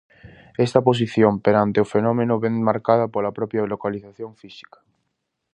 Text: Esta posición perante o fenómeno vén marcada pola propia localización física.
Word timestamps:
Esta 0.65 0.81
posición 0.87 1.33
perante 1.45 1.77
o 1.83 1.89
fenómeno 1.93 2.33
vén 2.43 2.55
marcada 2.69 3.05
pola 3.13 3.35
propia 3.37 3.61
localización 3.73 4.31
física. 4.41 4.79